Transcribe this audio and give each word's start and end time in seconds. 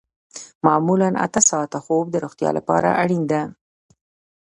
معمولاً 0.65 1.09
اته 1.25 1.41
ساعته 1.49 1.77
خوب 1.85 2.05
د 2.11 2.15
روغتیا 2.23 2.49
لپاره 2.57 2.89
اړین 3.01 3.23
دی 3.31 3.41